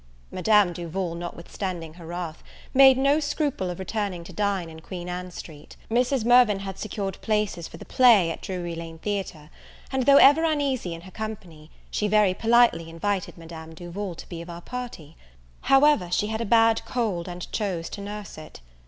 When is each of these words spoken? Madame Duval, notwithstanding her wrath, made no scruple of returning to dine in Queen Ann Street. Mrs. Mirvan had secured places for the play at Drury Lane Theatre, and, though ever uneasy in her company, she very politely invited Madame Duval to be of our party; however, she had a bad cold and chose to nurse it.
Madame 0.31 0.73
Duval, 0.73 1.13
notwithstanding 1.13 1.93
her 1.93 2.07
wrath, 2.07 2.41
made 2.73 2.97
no 2.97 3.19
scruple 3.19 3.69
of 3.69 3.77
returning 3.77 4.23
to 4.23 4.33
dine 4.33 4.67
in 4.67 4.79
Queen 4.79 5.07
Ann 5.07 5.29
Street. 5.29 5.77
Mrs. 5.91 6.25
Mirvan 6.25 6.61
had 6.61 6.79
secured 6.79 7.21
places 7.21 7.67
for 7.67 7.77
the 7.77 7.85
play 7.85 8.31
at 8.31 8.41
Drury 8.41 8.73
Lane 8.73 8.97
Theatre, 8.97 9.51
and, 9.91 10.07
though 10.07 10.17
ever 10.17 10.43
uneasy 10.43 10.95
in 10.95 11.01
her 11.01 11.11
company, 11.11 11.69
she 11.91 12.07
very 12.07 12.33
politely 12.33 12.89
invited 12.89 13.37
Madame 13.37 13.75
Duval 13.75 14.15
to 14.15 14.27
be 14.27 14.41
of 14.41 14.49
our 14.49 14.61
party; 14.61 15.17
however, 15.69 16.09
she 16.11 16.25
had 16.29 16.41
a 16.41 16.45
bad 16.45 16.83
cold 16.83 17.27
and 17.27 17.51
chose 17.51 17.87
to 17.89 18.01
nurse 18.01 18.39
it. 18.39 18.59